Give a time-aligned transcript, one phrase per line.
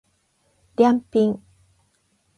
[0.77, 1.43] りゃんぴん